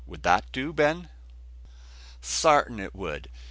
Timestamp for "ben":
0.73-1.09